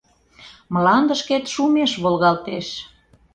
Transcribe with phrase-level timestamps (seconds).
[0.73, 2.67] Мландышкет шумеш волгалтеш.